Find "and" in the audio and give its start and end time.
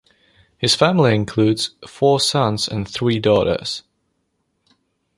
2.67-2.87